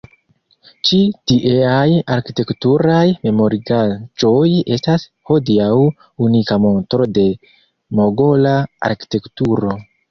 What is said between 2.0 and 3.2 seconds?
arkitekturaj